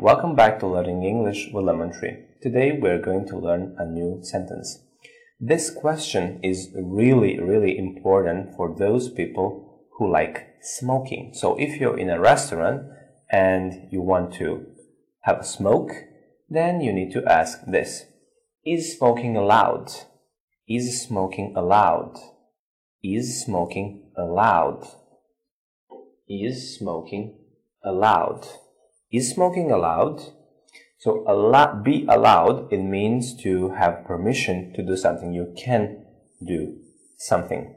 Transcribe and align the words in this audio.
welcome 0.00 0.34
back 0.34 0.58
to 0.58 0.66
Learning 0.66 1.04
English 1.04 1.50
with 1.52 1.64
Lemon 1.64 1.92
Tree. 1.92 2.24
Today 2.42 2.76
we're 2.76 2.98
going 2.98 3.24
to 3.28 3.38
learn 3.38 3.76
a 3.78 3.86
new 3.86 4.18
sentence. 4.20 4.80
This 5.38 5.70
question 5.70 6.40
is 6.42 6.70
really, 6.74 7.38
really 7.38 7.78
important 7.78 8.56
for 8.56 8.74
those 8.76 9.08
people 9.08 9.86
who 9.96 10.10
like 10.10 10.56
smoking. 10.60 11.34
So 11.34 11.54
if 11.56 11.80
you're 11.80 11.96
in 11.96 12.10
a 12.10 12.18
restaurant 12.18 12.82
and 13.30 13.86
you 13.92 14.02
want 14.02 14.34
to 14.34 14.66
have 15.20 15.38
a 15.38 15.44
smoke, 15.44 15.92
then 16.50 16.80
you 16.80 16.92
need 16.92 17.12
to 17.12 17.24
ask 17.24 17.60
this. 17.64 18.06
Is 18.66 18.98
smoking 18.98 19.36
allowed? 19.36 19.88
Is 20.68 21.00
smoking 21.00 21.54
allowed? 21.56 22.18
Is 23.04 23.44
smoking 23.44 24.10
allowed? 24.18 24.82
Is 26.28 26.76
smoking 26.76 27.38
allowed? 27.84 28.48
Is 29.14 29.30
smoking 29.30 29.70
allowed? 29.70 30.32
So 30.98 31.22
allow, 31.28 31.80
be 31.80 32.04
allowed, 32.08 32.72
it 32.72 32.82
means 32.82 33.40
to 33.44 33.70
have 33.70 34.04
permission 34.04 34.72
to 34.74 34.82
do 34.82 34.96
something. 34.96 35.32
You 35.32 35.54
can 35.56 36.04
do 36.44 36.78
something. 37.16 37.76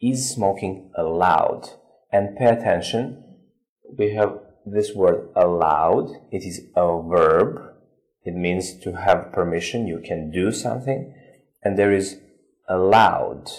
Is 0.00 0.30
smoking 0.30 0.90
allowed? 0.96 1.68
And 2.10 2.34
pay 2.34 2.46
attention. 2.46 3.22
We 3.98 4.14
have 4.14 4.38
this 4.64 4.94
word 4.94 5.28
allowed. 5.36 6.08
It 6.30 6.44
is 6.44 6.62
a 6.76 7.02
verb. 7.02 7.60
It 8.24 8.34
means 8.34 8.78
to 8.84 8.96
have 8.96 9.32
permission. 9.32 9.86
You 9.86 10.00
can 10.02 10.30
do 10.30 10.50
something. 10.50 11.12
And 11.62 11.78
there 11.78 11.92
is 11.92 12.20
aloud, 12.70 13.50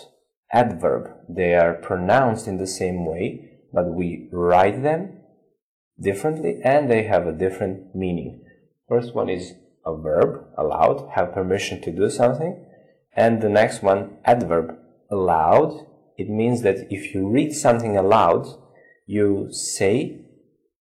adverb. 0.52 1.12
They 1.30 1.54
are 1.54 1.76
pronounced 1.76 2.48
in 2.48 2.58
the 2.58 2.66
same 2.66 3.06
way, 3.06 3.60
but 3.72 3.94
we 3.94 4.28
write 4.32 4.82
them 4.82 5.20
differently 6.04 6.60
and 6.64 6.90
they 6.90 7.04
have 7.04 7.26
a 7.26 7.32
different 7.32 7.96
meaning. 7.96 8.42
First 8.88 9.16
one 9.16 9.30
is 9.30 9.54
a 9.86 9.96
verb, 9.96 10.46
allowed, 10.58 11.10
have 11.16 11.34
permission 11.34 11.82
to 11.82 11.92
do 11.92 12.10
something. 12.10 12.66
And 13.16 13.42
the 13.42 13.50
next 13.50 13.84
one, 13.84 14.18
adverb, 14.26 14.78
aloud. 15.12 15.88
It 16.18 16.30
means 16.30 16.62
that 16.62 16.88
if 16.90 17.14
you 17.14 17.28
read 17.28 17.54
something 17.54 17.98
aloud, 17.98 18.48
you 19.06 19.50
say 19.52 20.22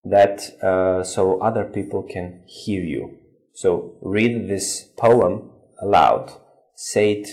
that 0.05 0.51
uh, 0.63 1.05
so 1.05 1.41
other 1.41 1.65
people 1.65 2.03
can 2.03 2.43
hear 2.47 2.83
you. 2.83 3.19
So 3.55 3.97
read 4.03 4.49
this 4.49 4.89
poem 4.97 5.51
aloud. 5.81 6.33
Say 6.75 7.13
it 7.13 7.29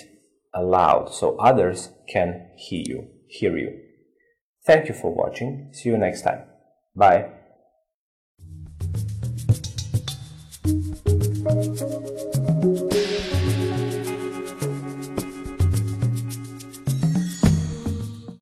aloud 0.53 1.13
so 1.13 1.37
others 1.37 1.89
can 2.07 2.49
hear 2.57 2.83
you. 2.85 3.07
Hear 3.27 3.57
you. 3.57 3.79
Thank 4.65 4.89
you 4.89 4.95
for 4.95 5.13
watching. 5.13 5.69
See 5.73 5.89
you 5.89 5.97
next 5.97 6.23
time. 6.23 6.43
Bye. 6.95 7.38
thank 11.49 11.81
you 11.81 11.98